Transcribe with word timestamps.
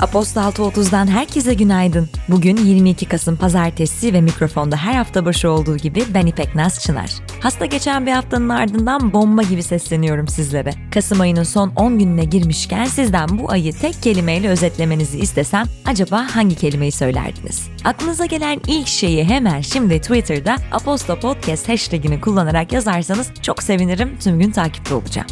Aposto 0.00 0.40
6.30'dan 0.40 1.06
herkese 1.06 1.54
günaydın. 1.54 2.08
Bugün 2.28 2.56
22 2.56 3.06
Kasım 3.06 3.36
Pazartesi 3.36 4.12
ve 4.12 4.20
mikrofonda 4.20 4.76
her 4.76 4.94
hafta 4.94 5.24
başı 5.24 5.50
olduğu 5.50 5.76
gibi 5.76 6.04
ben 6.14 6.26
İpek 6.26 6.54
Naz 6.54 6.80
Çınar. 6.80 7.10
Hasta 7.40 7.66
geçen 7.66 8.06
bir 8.06 8.12
haftanın 8.12 8.48
ardından 8.48 9.12
bomba 9.12 9.42
gibi 9.42 9.62
sesleniyorum 9.62 10.28
sizlere. 10.28 10.70
Kasım 10.94 11.20
ayının 11.20 11.42
son 11.42 11.72
10 11.76 11.98
gününe 11.98 12.24
girmişken 12.24 12.84
sizden 12.84 13.28
bu 13.38 13.50
ayı 13.50 13.72
tek 13.72 14.02
kelimeyle 14.02 14.48
özetlemenizi 14.48 15.18
istesem 15.18 15.64
acaba 15.84 16.26
hangi 16.36 16.54
kelimeyi 16.54 16.92
söylerdiniz? 16.92 17.68
Aklınıza 17.84 18.26
gelen 18.26 18.60
ilk 18.66 18.86
şeyi 18.86 19.24
hemen 19.24 19.60
şimdi 19.60 20.00
Twitter'da 20.00 20.56
Aposto 20.72 21.20
Podcast 21.20 21.68
hashtagini 21.68 22.20
kullanarak 22.20 22.72
yazarsanız 22.72 23.30
çok 23.42 23.62
sevinirim 23.62 24.18
tüm 24.18 24.40
gün 24.40 24.50
takipte 24.50 24.94
olacağım. 24.94 25.28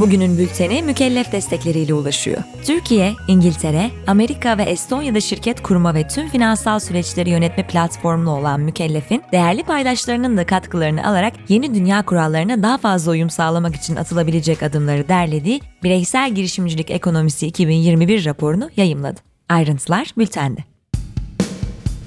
Bugünün 0.00 0.38
bülteni 0.38 0.82
mükellef 0.82 1.32
destekleriyle 1.32 1.94
ulaşıyor. 1.94 2.42
Türkiye, 2.64 3.14
İngiltere, 3.28 3.90
Amerika 4.06 4.58
ve 4.58 4.62
Estonya'da 4.62 5.20
şirket 5.20 5.62
kurma 5.62 5.94
ve 5.94 6.08
tüm 6.08 6.28
finansal 6.28 6.78
süreçleri 6.78 7.30
yönetme 7.30 7.66
platformlu 7.66 8.30
olan 8.30 8.60
Mükellef'in 8.60 9.22
değerli 9.32 9.62
paydaşlarının 9.62 10.36
da 10.36 10.46
katkılarını 10.46 11.06
alarak 11.06 11.32
yeni 11.48 11.74
dünya 11.74 12.02
kurallarına 12.02 12.62
daha 12.62 12.78
fazla 12.78 13.12
uyum 13.12 13.30
sağlamak 13.30 13.74
için 13.76 13.96
atılabilecek 13.96 14.62
adımları 14.62 15.08
derlediği 15.08 15.60
Bireysel 15.82 16.34
Girişimcilik 16.34 16.90
Ekonomisi 16.90 17.46
2021 17.46 18.24
raporunu 18.24 18.70
yayımladı. 18.76 19.20
Ayrıntılar 19.48 20.14
bültende. 20.18 20.60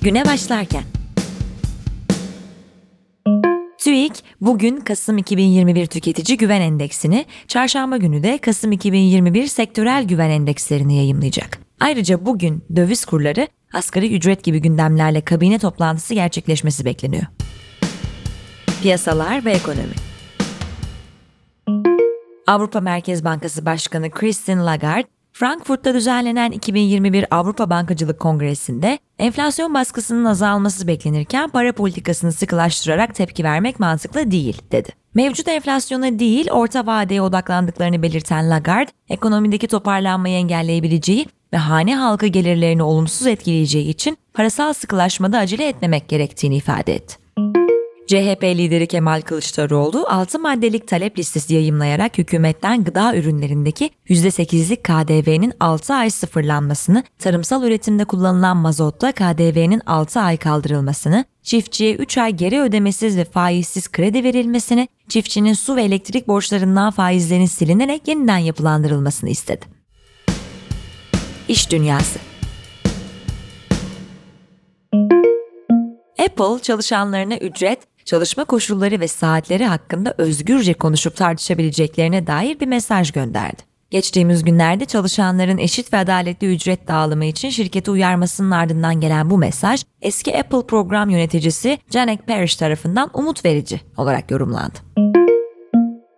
Güne 0.01 0.25
başlarken 0.25 0.83
TÜİK 3.93 4.23
bugün 4.41 4.77
Kasım 4.79 5.17
2021 5.17 5.85
Tüketici 5.85 6.37
Güven 6.37 6.61
Endeksini, 6.61 7.25
çarşamba 7.47 7.97
günü 7.97 8.23
de 8.23 8.37
Kasım 8.37 8.71
2021 8.71 9.47
Sektörel 9.47 10.03
Güven 10.03 10.29
Endekslerini 10.29 10.97
yayımlayacak. 10.97 11.59
Ayrıca 11.79 12.25
bugün 12.25 12.63
döviz 12.75 13.05
kurları, 13.05 13.47
asgari 13.73 14.15
ücret 14.15 14.43
gibi 14.43 14.61
gündemlerle 14.61 15.21
kabine 15.21 15.59
toplantısı 15.59 16.13
gerçekleşmesi 16.13 16.85
bekleniyor. 16.85 17.23
Piyasalar 18.81 19.45
ve 19.45 19.51
ekonomi 19.51 19.95
Avrupa 22.47 22.81
Merkez 22.81 23.23
Bankası 23.23 23.65
Başkanı 23.65 24.09
Christine 24.11 24.61
Lagarde, 24.61 25.07
Frankfurt'ta 25.33 25.93
düzenlenen 25.93 26.51
2021 26.51 27.25
Avrupa 27.31 27.69
Bankacılık 27.69 28.19
Kongresi'nde 28.19 28.99
enflasyon 29.19 29.73
baskısının 29.73 30.25
azalması 30.25 30.87
beklenirken 30.87 31.49
para 31.49 31.73
politikasını 31.73 32.31
sıkılaştırarak 32.31 33.15
tepki 33.15 33.43
vermek 33.43 33.79
mantıklı 33.79 34.31
değil, 34.31 34.61
dedi. 34.71 34.89
Mevcut 35.13 35.47
enflasyona 35.47 36.19
değil, 36.19 36.51
orta 36.51 36.85
vadeye 36.85 37.21
odaklandıklarını 37.21 38.01
belirten 38.01 38.49
Lagarde, 38.49 38.91
ekonomideki 39.09 39.67
toparlanmayı 39.67 40.35
engelleyebileceği 40.35 41.25
ve 41.53 41.57
hane 41.57 41.95
halkı 41.95 42.27
gelirlerini 42.27 42.83
olumsuz 42.83 43.27
etkileyeceği 43.27 43.89
için 43.89 44.17
parasal 44.33 44.73
sıkılaşmada 44.73 45.37
acele 45.37 45.67
etmemek 45.67 46.09
gerektiğini 46.09 46.55
ifade 46.55 46.95
etti. 46.95 47.22
CHP 48.07 48.43
lideri 48.43 48.87
Kemal 48.87 49.21
Kılıçdaroğlu 49.21 50.05
6 50.09 50.39
maddelik 50.39 50.87
talep 50.87 51.19
listesi 51.19 51.53
yayımlayarak 51.53 52.17
hükümetten 52.17 52.83
gıda 52.83 53.15
ürünlerindeki 53.15 53.89
%8'lik 54.09 54.83
KDV'nin 54.83 55.53
6 55.59 55.93
ay 55.93 56.09
sıfırlanmasını, 56.09 57.03
tarımsal 57.19 57.63
üretimde 57.63 58.05
kullanılan 58.05 58.57
mazotta 58.57 59.11
KDV'nin 59.11 59.81
6 59.85 60.19
ay 60.19 60.37
kaldırılmasını, 60.37 61.25
çiftçiye 61.43 61.95
3 61.95 62.17
ay 62.17 62.31
geri 62.31 62.61
ödemesiz 62.61 63.17
ve 63.17 63.25
faizsiz 63.25 63.91
kredi 63.91 64.23
verilmesini, 64.23 64.87
çiftçinin 65.09 65.53
su 65.53 65.75
ve 65.75 65.83
elektrik 65.83 66.27
borçlarından 66.27 66.91
faizlerin 66.91 67.45
silinerek 67.45 68.07
yeniden 68.07 68.37
yapılandırılmasını 68.37 69.29
istedi. 69.29 69.65
İş 71.47 71.71
Dünyası 71.71 72.19
Apple 76.19 76.61
çalışanlarına 76.61 77.37
ücret, 77.37 77.79
çalışma 78.05 78.45
koşulları 78.45 78.99
ve 78.99 79.07
saatleri 79.07 79.65
hakkında 79.65 80.15
özgürce 80.17 80.73
konuşup 80.73 81.15
tartışabileceklerine 81.15 82.27
dair 82.27 82.59
bir 82.59 82.67
mesaj 82.67 83.11
gönderdi. 83.11 83.73
Geçtiğimiz 83.93 84.43
günlerde 84.43 84.85
çalışanların 84.85 85.57
eşit 85.57 85.93
ve 85.93 85.97
adaletli 85.97 86.53
ücret 86.53 86.87
dağılımı 86.87 87.25
için 87.25 87.49
şirketi 87.49 87.91
uyarmasının 87.91 88.51
ardından 88.51 89.01
gelen 89.01 89.29
bu 89.29 89.37
mesaj, 89.37 89.83
eski 90.01 90.37
Apple 90.37 90.67
program 90.67 91.09
yöneticisi 91.09 91.77
Janek 91.89 92.27
Parrish 92.27 92.55
tarafından 92.55 93.09
umut 93.13 93.45
verici 93.45 93.81
olarak 93.97 94.31
yorumlandı. 94.31 94.79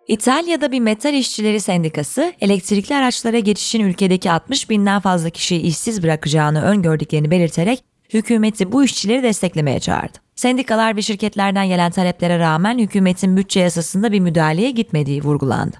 İtalya'da 0.07 0.72
bir 0.72 0.79
metal 0.79 1.13
işçileri 1.13 1.59
sendikası, 1.59 2.34
elektrikli 2.41 2.95
araçlara 2.95 3.40
geçişin 3.40 3.79
ülkedeki 3.79 4.31
60 4.31 4.69
binden 4.69 5.00
fazla 5.00 5.29
kişiyi 5.29 5.62
işsiz 5.62 6.03
bırakacağını 6.03 6.63
öngördüklerini 6.63 7.31
belirterek 7.31 7.84
hükümeti 8.14 8.72
bu 8.72 8.84
işçileri 8.84 9.24
desteklemeye 9.24 9.80
çağırdı. 9.80 10.18
Sendikalar 10.36 10.96
ve 10.96 11.02
şirketlerden 11.02 11.68
gelen 11.68 11.92
taleplere 11.92 12.40
rağmen 12.40 12.78
hükümetin 12.78 13.38
bütçe 13.38 13.60
yasasında 13.60 14.12
bir 14.12 14.20
müdahaleye 14.20 14.72
gitmediği 14.72 15.24
vurgulandı. 15.24 15.78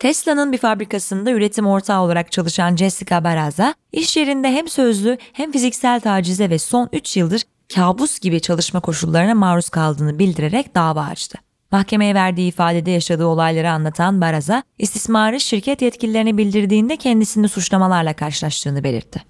Tesla'nın 0.00 0.52
bir 0.52 0.58
fabrikasında 0.58 1.30
üretim 1.30 1.66
ortağı 1.66 2.00
olarak 2.00 2.32
çalışan 2.32 2.76
Jessica 2.76 3.24
Baraza, 3.24 3.74
iş 3.92 4.16
yerinde 4.16 4.52
hem 4.52 4.68
sözlü 4.68 5.18
hem 5.32 5.52
fiziksel 5.52 6.00
tacize 6.00 6.50
ve 6.50 6.58
son 6.58 6.88
3 6.92 7.16
yıldır 7.16 7.42
kabus 7.74 8.18
gibi 8.18 8.40
çalışma 8.40 8.80
koşullarına 8.80 9.34
maruz 9.34 9.68
kaldığını 9.68 10.18
bildirerek 10.18 10.74
dava 10.74 11.02
açtı. 11.02 11.38
Mahkemeye 11.72 12.14
verdiği 12.14 12.48
ifadede 12.48 12.90
yaşadığı 12.90 13.26
olayları 13.26 13.70
anlatan 13.70 14.20
Baraza, 14.20 14.62
istismarı 14.78 15.40
şirket 15.40 15.82
yetkililerine 15.82 16.36
bildirdiğinde 16.36 16.96
kendisini 16.96 17.48
suçlamalarla 17.48 18.12
karşılaştığını 18.12 18.84
belirtti. 18.84 19.22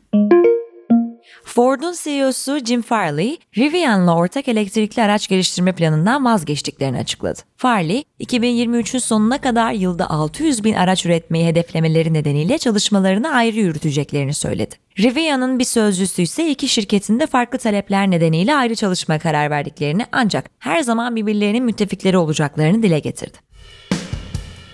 Ford'un 1.59 1.95
CEO'su 2.03 2.59
Jim 2.59 2.83
Farley, 2.83 3.39
Rivian'la 3.57 4.17
ortak 4.17 4.49
elektrikli 4.49 5.03
araç 5.03 5.29
geliştirme 5.29 5.73
planından 5.73 6.25
vazgeçtiklerini 6.25 6.99
açıkladı. 6.99 7.41
Farley, 7.57 8.05
2023'ün 8.21 8.99
sonuna 8.99 9.41
kadar 9.41 9.73
yılda 9.73 10.11
600 10.11 10.65
bin 10.65 10.75
araç 10.75 11.07
üretmeyi 11.07 11.47
hedeflemeleri 11.47 12.13
nedeniyle 12.13 12.59
çalışmalarını 12.59 13.31
ayrı 13.31 13.57
yürüteceklerini 13.57 14.35
söyledi. 14.35 14.75
Rivian'ın 14.99 15.59
bir 15.59 15.65
sözcüsü 15.65 16.23
ise 16.23 16.51
iki 16.51 16.69
şirketin 16.69 17.21
de 17.21 17.27
farklı 17.27 17.59
talepler 17.59 18.11
nedeniyle 18.11 18.55
ayrı 18.55 18.75
çalışma 18.75 19.19
karar 19.19 19.51
verdiklerini 19.51 20.07
ancak 20.13 20.51
her 20.59 20.81
zaman 20.81 21.17
birbirlerinin 21.17 21.65
müttefikleri 21.65 22.19
olacaklarını 22.19 22.83
dile 22.83 22.99
getirdi. 22.99 23.39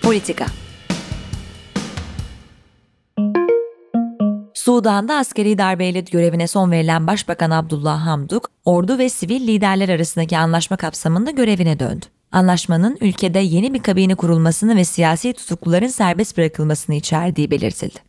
Politika 0.01 0.45
Sudan'da 4.65 5.15
askeri 5.15 5.57
darbeyle 5.57 5.99
görevine 5.99 6.47
son 6.47 6.71
verilen 6.71 7.07
Başbakan 7.07 7.51
Abdullah 7.51 8.05
Hamduk, 8.05 8.49
ordu 8.65 8.97
ve 8.97 9.09
sivil 9.09 9.47
liderler 9.47 9.89
arasındaki 9.89 10.37
anlaşma 10.37 10.77
kapsamında 10.77 11.31
görevine 11.31 11.79
döndü. 11.79 12.05
Anlaşmanın 12.31 12.97
ülkede 13.01 13.39
yeni 13.39 13.73
bir 13.73 13.83
kabine 13.83 14.15
kurulmasını 14.15 14.75
ve 14.75 14.85
siyasi 14.85 15.33
tutukluların 15.33 15.87
serbest 15.87 16.37
bırakılmasını 16.37 16.95
içerdiği 16.95 17.51
belirtildi. 17.51 17.99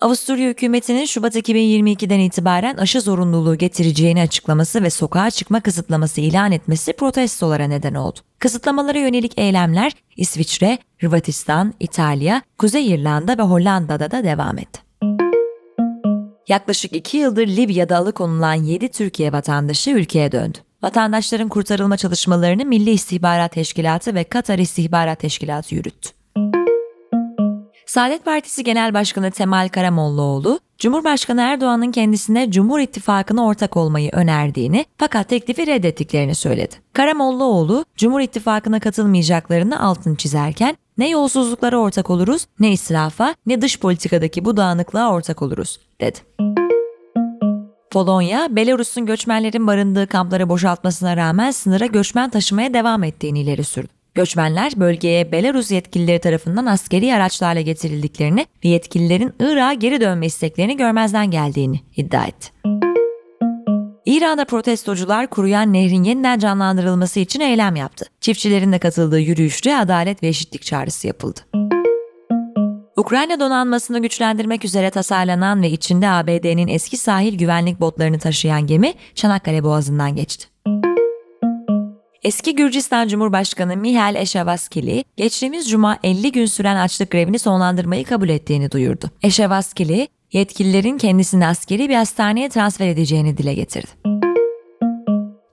Avusturya 0.00 0.50
hükümetinin 0.50 1.04
Şubat 1.04 1.36
2022'den 1.36 2.20
itibaren 2.20 2.76
aşı 2.76 3.00
zorunluluğu 3.00 3.56
getireceğini 3.56 4.20
açıklaması 4.20 4.82
ve 4.82 4.90
sokağa 4.90 5.30
çıkma 5.30 5.60
kısıtlaması 5.60 6.20
ilan 6.20 6.52
etmesi 6.52 6.92
protestolara 6.92 7.64
neden 7.64 7.94
oldu. 7.94 8.18
Kısıtlamalara 8.38 8.98
yönelik 8.98 9.38
eylemler 9.38 9.92
İsviçre, 10.16 10.78
Hırvatistan, 10.98 11.74
İtalya, 11.80 12.42
Kuzey 12.58 12.90
İrlanda 12.90 13.38
ve 13.38 13.42
Hollanda'da 13.42 14.10
da 14.10 14.24
devam 14.24 14.58
etti. 14.58 14.87
Yaklaşık 16.48 16.92
iki 16.92 17.16
yıldır 17.16 17.46
Libya'da 17.46 17.96
alıkonulan 17.96 18.54
7 18.54 18.88
Türkiye 18.88 19.32
vatandaşı 19.32 19.90
ülkeye 19.90 20.32
döndü. 20.32 20.58
Vatandaşların 20.82 21.48
kurtarılma 21.48 21.96
çalışmalarını 21.96 22.64
Milli 22.64 22.90
İstihbarat 22.90 23.52
Teşkilatı 23.52 24.14
ve 24.14 24.24
Katar 24.24 24.58
İstihbarat 24.58 25.20
Teşkilatı 25.20 25.74
yürüttü. 25.74 26.17
Saadet 27.88 28.24
Partisi 28.24 28.64
Genel 28.64 28.94
Başkanı 28.94 29.30
Temal 29.30 29.68
Karamollaoğlu, 29.68 30.60
Cumhurbaşkanı 30.78 31.40
Erdoğan'ın 31.40 31.92
kendisine 31.92 32.50
Cumhur 32.50 32.80
İttifakı'na 32.80 33.46
ortak 33.46 33.76
olmayı 33.76 34.10
önerdiğini 34.12 34.84
fakat 34.98 35.28
teklifi 35.28 35.66
reddettiklerini 35.66 36.34
söyledi. 36.34 36.74
Karamollaoğlu, 36.92 37.84
Cumhur 37.96 38.20
İttifakı'na 38.20 38.80
katılmayacaklarını 38.80 39.82
altın 39.82 40.14
çizerken 40.14 40.76
ne 40.98 41.08
yolsuzluklara 41.08 41.78
ortak 41.78 42.10
oluruz, 42.10 42.46
ne 42.60 42.72
israfa, 42.72 43.34
ne 43.46 43.62
dış 43.62 43.80
politikadaki 43.80 44.44
bu 44.44 44.56
dağınıklığa 44.56 45.12
ortak 45.12 45.42
oluruz, 45.42 45.80
dedi. 46.00 46.18
Polonya, 47.90 48.56
Belarus'un 48.56 49.06
göçmenlerin 49.06 49.66
barındığı 49.66 50.06
kampları 50.06 50.48
boşaltmasına 50.48 51.16
rağmen 51.16 51.50
sınıra 51.50 51.86
göçmen 51.86 52.30
taşımaya 52.30 52.74
devam 52.74 53.04
ettiğini 53.04 53.40
ileri 53.40 53.64
sürdü. 53.64 53.97
Göçmenler 54.18 54.72
bölgeye 54.76 55.32
Belarus 55.32 55.70
yetkilileri 55.70 56.18
tarafından 56.18 56.66
askeri 56.66 57.14
araçlarla 57.14 57.60
getirildiklerini 57.60 58.46
ve 58.64 58.68
yetkililerin 58.68 59.32
Irak'a 59.40 59.72
geri 59.72 60.00
dönme 60.00 60.26
isteklerini 60.26 60.76
görmezden 60.76 61.30
geldiğini 61.30 61.80
iddia 61.96 62.24
etti. 62.24 62.48
İran'da 64.06 64.44
protestocular 64.44 65.26
kuruyan 65.26 65.72
nehrin 65.72 66.04
yeniden 66.04 66.38
canlandırılması 66.38 67.20
için 67.20 67.40
eylem 67.40 67.76
yaptı. 67.76 68.06
Çiftçilerin 68.20 68.72
de 68.72 68.78
katıldığı 68.78 69.20
yürüyüşte 69.20 69.76
adalet 69.76 70.22
ve 70.22 70.28
eşitlik 70.28 70.62
çağrısı 70.62 71.06
yapıldı. 71.06 71.40
Ukrayna 72.96 73.40
donanmasını 73.40 74.02
güçlendirmek 74.02 74.64
üzere 74.64 74.90
tasarlanan 74.90 75.62
ve 75.62 75.70
içinde 75.70 76.08
ABD'nin 76.08 76.68
eski 76.68 76.96
sahil 76.96 77.38
güvenlik 77.38 77.80
botlarını 77.80 78.18
taşıyan 78.18 78.66
gemi 78.66 78.94
Çanakkale 79.14 79.64
Boğazı'ndan 79.64 80.16
geçti. 80.16 80.46
Eski 82.22 82.56
Gürcistan 82.56 83.08
Cumhurbaşkanı 83.08 83.76
Mihail 83.76 84.14
Eşavaskili, 84.14 85.04
geçtiğimiz 85.16 85.70
cuma 85.70 85.98
50 86.02 86.32
gün 86.32 86.46
süren 86.46 86.76
açlık 86.76 87.10
grevini 87.10 87.38
sonlandırmayı 87.38 88.04
kabul 88.04 88.28
ettiğini 88.28 88.70
duyurdu. 88.70 89.10
Eşavaskili, 89.22 90.08
yetkililerin 90.32 90.98
kendisini 90.98 91.46
askeri 91.46 91.88
bir 91.88 91.94
hastaneye 91.94 92.48
transfer 92.48 92.88
edeceğini 92.88 93.36
dile 93.36 93.54
getirdi. 93.54 93.88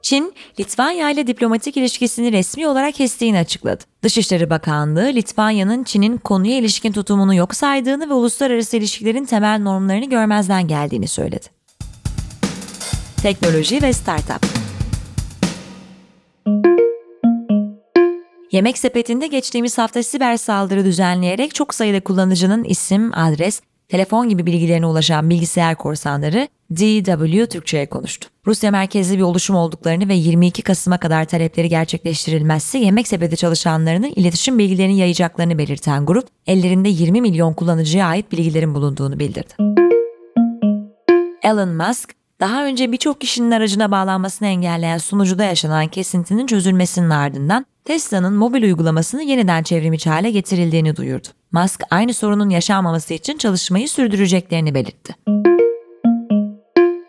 Çin, 0.01 0.33
Litvanya 0.59 1.11
ile 1.11 1.27
diplomatik 1.27 1.77
ilişkisini 1.77 2.31
resmi 2.31 2.67
olarak 2.67 2.93
kestiğini 2.93 3.37
açıkladı. 3.37 3.83
Dışişleri 4.03 4.49
Bakanlığı, 4.49 5.07
Litvanya'nın 5.07 5.83
Çin'in 5.83 6.17
konuya 6.17 6.57
ilişkin 6.57 6.91
tutumunu 6.91 7.35
yok 7.35 7.55
saydığını 7.55 8.09
ve 8.09 8.13
uluslararası 8.13 8.77
ilişkilerin 8.77 9.25
temel 9.25 9.61
normlarını 9.61 10.09
görmezden 10.09 10.67
geldiğini 10.67 11.07
söyledi. 11.07 11.45
Teknoloji 13.21 13.81
ve 13.81 13.93
Startup 13.93 14.64
Yemek 18.55 18.77
sepetinde 18.77 19.27
geçtiğimiz 19.27 19.77
hafta 19.77 20.03
siber 20.03 20.37
saldırı 20.37 20.85
düzenleyerek 20.85 21.55
çok 21.55 21.73
sayıda 21.73 21.99
kullanıcının 22.03 22.63
isim, 22.63 23.11
adres, 23.13 23.61
telefon 23.89 24.29
gibi 24.29 24.45
bilgilerine 24.45 24.85
ulaşan 24.85 25.29
bilgisayar 25.29 25.75
korsanları 25.75 26.47
DW 26.75 27.45
Türkçe'ye 27.45 27.89
konuştu. 27.89 28.29
Rusya 28.47 28.71
merkezli 28.71 29.17
bir 29.17 29.21
oluşum 29.23 29.55
olduklarını 29.55 30.09
ve 30.09 30.13
22 30.13 30.61
Kasım'a 30.61 30.97
kadar 30.97 31.25
talepleri 31.25 31.69
gerçekleştirilmezse 31.69 32.77
yemek 32.77 33.07
sepeti 33.07 33.37
çalışanlarının 33.37 34.13
iletişim 34.15 34.59
bilgilerini 34.59 34.97
yayacaklarını 34.97 35.57
belirten 35.57 36.05
grup, 36.05 36.27
ellerinde 36.47 36.89
20 36.89 37.21
milyon 37.21 37.53
kullanıcıya 37.53 38.07
ait 38.07 38.31
bilgilerin 38.31 38.75
bulunduğunu 38.75 39.19
bildirdi. 39.19 39.53
Elon 41.43 41.69
Musk, 41.69 42.15
daha 42.39 42.65
önce 42.65 42.91
birçok 42.91 43.21
kişinin 43.21 43.51
aracına 43.51 43.91
bağlanmasını 43.91 44.47
engelleyen 44.47 44.97
sunucuda 44.97 45.43
yaşanan 45.43 45.87
kesintinin 45.87 46.47
çözülmesinin 46.47 47.09
ardından 47.09 47.65
Tesla'nın 47.85 48.33
mobil 48.33 48.63
uygulamasını 48.63 49.23
yeniden 49.23 49.63
çevrimiçi 49.63 50.09
hale 50.09 50.31
getirildiğini 50.31 50.95
duyurdu. 50.95 51.27
Musk 51.51 51.81
aynı 51.91 52.13
sorunun 52.13 52.49
yaşanmaması 52.49 53.13
için 53.13 53.37
çalışmayı 53.37 53.89
sürdüreceklerini 53.89 54.75
belirtti. 54.75 55.15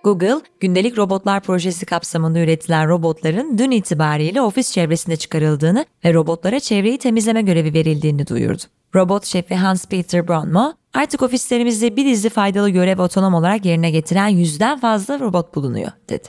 Google, 0.05 0.40
gündelik 0.61 0.99
robotlar 0.99 1.40
projesi 1.40 1.87
kapsamında 1.87 2.38
üretilen 2.38 2.88
robotların 2.88 3.58
dün 3.58 3.70
itibariyle 3.70 4.40
ofis 4.43 4.73
çevresinde 4.73 5.17
çıkarıldığını 5.17 5.84
ve 6.05 6.14
robotlara 6.14 6.61
çevreyi 6.61 6.99
temizleme 6.99 7.43
görevi 7.43 7.75
verildiğini 7.75 8.26
duyurdu. 8.26 8.62
Robot 8.94 9.25
şefi 9.25 9.55
Hans-Peter 9.55 10.29
Bronmo, 10.29 10.72
artık 10.94 11.22
ofislerimizde 11.22 11.96
bir 11.96 12.05
dizi 12.05 12.29
faydalı 12.29 12.70
görev 12.70 12.99
otonom 12.99 13.34
olarak 13.34 13.64
yerine 13.64 13.90
getiren 13.90 14.29
yüzden 14.29 14.79
fazla 14.79 15.20
robot 15.20 15.55
bulunuyor, 15.55 15.93
dedi. 16.08 16.29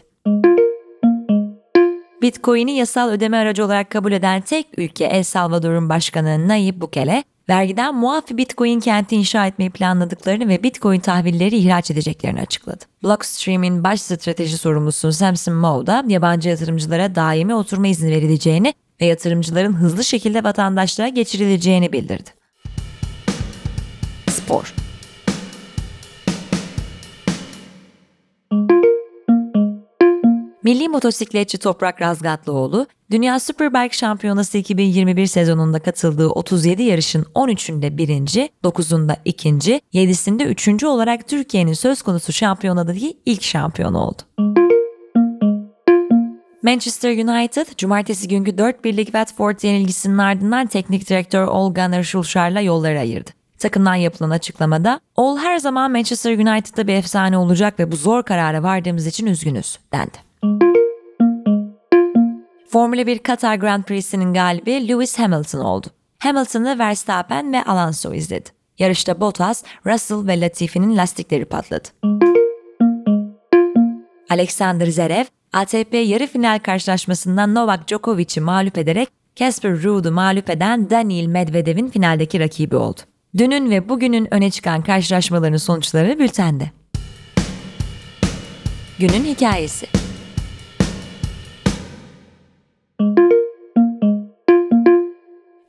Bitcoin'i 2.21 2.71
yasal 2.71 3.09
ödeme 3.09 3.37
aracı 3.37 3.65
olarak 3.65 3.89
kabul 3.89 4.11
eden 4.11 4.41
tek 4.41 4.67
ülke 4.77 5.05
El 5.05 5.23
Salvador'un 5.23 5.89
başkanı 5.89 6.47
Nayib 6.47 6.81
Bukele, 6.81 7.23
vergiden 7.49 7.95
muaf 7.95 8.29
bir 8.29 8.37
Bitcoin 8.37 8.79
kenti 8.79 9.15
inşa 9.15 9.47
etmeyi 9.47 9.71
planladıklarını 9.71 10.49
ve 10.49 10.63
Bitcoin 10.63 10.99
tahvilleri 10.99 11.57
ihraç 11.57 11.91
edeceklerini 11.91 12.41
açıkladı. 12.41 12.85
Blockstream'in 13.03 13.83
baş 13.83 14.01
strateji 14.01 14.57
sorumlusu 14.57 15.11
Samson 15.11 15.55
Moe 15.55 15.87
da 15.87 16.03
yabancı 16.07 16.49
yatırımcılara 16.49 17.15
daimi 17.15 17.55
oturma 17.55 17.87
izni 17.87 18.11
verileceğini 18.11 18.73
ve 19.01 19.05
yatırımcıların 19.05 19.73
hızlı 19.73 20.03
şekilde 20.03 20.43
vatandaşlığa 20.43 21.07
geçirileceğini 21.07 21.91
bildirdi. 21.91 22.29
Spor 24.29 24.73
Milli 30.67 30.87
motosikletçi 30.87 31.57
Toprak 31.57 32.01
Razgatlıoğlu, 32.01 32.87
Dünya 33.11 33.39
Superbike 33.39 33.97
Şampiyonası 33.97 34.57
2021 34.57 35.25
sezonunda 35.25 35.79
katıldığı 35.79 36.29
37 36.29 36.83
yarışın 36.83 37.23
13'ünde 37.23 37.97
birinci, 37.97 38.49
9'unda 38.63 39.15
ikinci, 39.25 39.81
7'sinde 39.93 40.45
üçüncü 40.45 40.87
olarak 40.87 41.27
Türkiye'nin 41.27 41.73
söz 41.73 42.01
konusu 42.01 42.33
şampiyonadaki 42.33 43.17
ilk 43.25 43.43
şampiyonu 43.43 43.99
oldu. 43.99 44.21
Manchester 46.63 47.11
United, 47.11 47.67
cumartesi 47.77 48.27
günkü 48.27 48.57
4 48.57 48.83
birlik 48.83 49.05
Watford 49.05 49.63
yenilgisinin 49.63 50.17
ardından 50.17 50.67
teknik 50.67 51.09
direktör 51.09 51.47
Ole 51.47 51.73
Gunnar 51.73 52.03
Solskjaer'la 52.03 52.61
yolları 52.61 52.99
ayırdı. 52.99 53.29
Takımdan 53.57 53.95
yapılan 53.95 54.29
açıklamada, 54.29 54.99
Ol 55.15 55.37
her 55.37 55.57
zaman 55.57 55.91
Manchester 55.91 56.37
United'da 56.37 56.87
bir 56.87 56.93
efsane 56.93 57.37
olacak 57.37 57.79
ve 57.79 57.91
bu 57.91 57.95
zor 57.95 58.23
karara 58.23 58.63
vardığımız 58.63 59.07
için 59.07 59.25
üzgünüz, 59.25 59.79
dendi. 59.93 60.26
Formula 62.69 63.07
1 63.07 63.19
Katar 63.19 63.55
Grand 63.55 63.83
Prix'sinin 63.83 64.33
galibi 64.33 64.87
Lewis 64.87 65.19
Hamilton 65.19 65.59
oldu. 65.59 65.87
Hamilton'ı 66.19 66.79
Verstappen 66.79 67.53
ve 67.53 67.63
Alonso 67.63 68.13
izledi. 68.13 68.49
Yarışta 68.79 69.19
Bottas, 69.19 69.63
Russell 69.85 70.27
ve 70.27 70.41
Latifi'nin 70.41 70.97
lastikleri 70.97 71.45
patladı. 71.45 71.87
Alexander 74.29 74.87
Zverev, 74.87 75.25
ATP 75.53 75.93
yarı 75.93 76.27
final 76.27 76.59
karşılaşmasından 76.59 77.55
Novak 77.55 77.87
Djokovic'i 77.87 78.41
mağlup 78.41 78.77
ederek 78.77 79.09
Casper 79.35 79.83
Ruud'u 79.83 80.11
mağlup 80.11 80.49
eden 80.49 80.89
Daniil 80.89 81.27
Medvedev'in 81.27 81.87
finaldeki 81.87 82.39
rakibi 82.39 82.75
oldu. 82.75 83.01
Dünün 83.37 83.69
ve 83.69 83.89
bugünün 83.89 84.33
öne 84.33 84.51
çıkan 84.51 84.81
karşılaşmaların 84.81 85.57
sonuçları 85.57 86.19
bültende. 86.19 86.71
Günün 88.99 89.25
hikayesi 89.25 89.96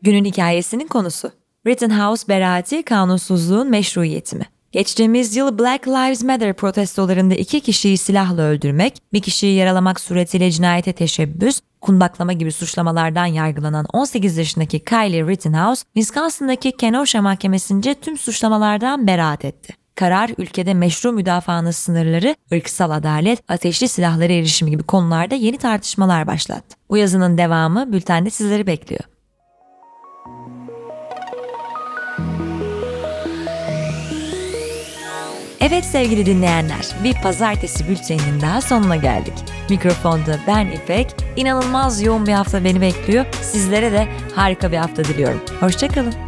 Günün 0.02 0.24
hikayesinin 0.24 0.86
konusu. 0.86 1.32
Rittenhouse 1.66 2.28
beraati 2.28 2.82
kanunsuzluğun 2.82 3.70
meşruiyeti 3.70 4.36
mi? 4.36 4.44
Geçtiğimiz 4.72 5.36
yıl 5.36 5.58
Black 5.58 5.88
Lives 5.88 6.22
Matter 6.22 6.52
protestolarında 6.52 7.34
iki 7.34 7.60
kişiyi 7.60 7.98
silahla 7.98 8.42
öldürmek, 8.42 8.96
bir 9.12 9.22
kişiyi 9.22 9.56
yaralamak 9.56 10.00
suretiyle 10.00 10.50
cinayete 10.50 10.92
teşebbüs, 10.92 11.60
kundaklama 11.80 12.32
gibi 12.32 12.52
suçlamalardan 12.52 13.26
yargılanan 13.26 13.86
18 13.92 14.36
yaşındaki 14.36 14.84
Kylie 14.84 15.26
Rittenhouse, 15.26 15.82
Wisconsin'daki 15.94 16.72
Kenosha 16.72 17.22
Mahkemesi'nce 17.22 17.94
tüm 17.94 18.18
suçlamalardan 18.18 19.06
beraat 19.06 19.44
etti. 19.44 19.74
Karar 19.94 20.30
ülkede 20.38 20.74
meşru 20.74 21.12
müdafaanın 21.12 21.70
sınırları, 21.70 22.36
ırksal 22.52 22.90
adalet, 22.90 23.50
ateşli 23.50 23.88
silahlara 23.88 24.32
erişim 24.32 24.68
gibi 24.68 24.82
konularda 24.82 25.34
yeni 25.34 25.58
tartışmalar 25.58 26.26
başlattı. 26.26 26.76
Bu 26.90 26.96
yazının 26.96 27.38
devamı 27.38 27.92
bültende 27.92 28.30
sizleri 28.30 28.66
bekliyor. 28.66 29.17
Evet 35.70 35.84
sevgili 35.84 36.26
dinleyenler, 36.26 36.86
bir 37.04 37.14
pazartesi 37.14 37.88
bülteninin 37.88 38.40
daha 38.40 38.60
sonuna 38.60 38.96
geldik. 38.96 39.32
Mikrofonda 39.70 40.38
ben 40.46 40.66
İpek, 40.66 41.14
inanılmaz 41.36 42.02
yoğun 42.02 42.26
bir 42.26 42.32
hafta 42.32 42.64
beni 42.64 42.80
bekliyor. 42.80 43.26
Sizlere 43.42 43.92
de 43.92 44.08
harika 44.34 44.72
bir 44.72 44.76
hafta 44.76 45.04
diliyorum. 45.04 45.40
Hoşçakalın. 45.60 46.27